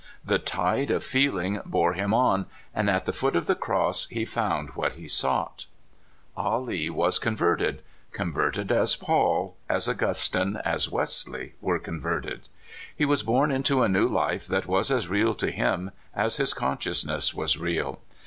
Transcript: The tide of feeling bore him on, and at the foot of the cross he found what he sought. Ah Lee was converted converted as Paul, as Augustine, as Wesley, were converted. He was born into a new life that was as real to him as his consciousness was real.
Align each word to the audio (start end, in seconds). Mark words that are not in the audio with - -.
The 0.25 0.39
tide 0.39 0.89
of 0.89 1.03
feeling 1.03 1.61
bore 1.63 1.93
him 1.93 2.11
on, 2.11 2.47
and 2.73 2.89
at 2.89 3.05
the 3.05 3.13
foot 3.13 3.35
of 3.35 3.45
the 3.45 3.53
cross 3.53 4.07
he 4.07 4.25
found 4.25 4.69
what 4.71 4.93
he 4.93 5.07
sought. 5.07 5.67
Ah 6.35 6.57
Lee 6.57 6.89
was 6.89 7.19
converted 7.19 7.83
converted 8.11 8.71
as 8.71 8.95
Paul, 8.95 9.55
as 9.69 9.87
Augustine, 9.87 10.57
as 10.65 10.89
Wesley, 10.89 11.53
were 11.61 11.77
converted. 11.77 12.49
He 12.95 13.05
was 13.05 13.21
born 13.21 13.51
into 13.51 13.83
a 13.83 13.87
new 13.89 14.07
life 14.07 14.47
that 14.47 14.65
was 14.65 14.89
as 14.89 15.07
real 15.07 15.35
to 15.35 15.51
him 15.51 15.91
as 16.15 16.37
his 16.37 16.55
consciousness 16.55 17.35
was 17.35 17.59
real. 17.59 17.99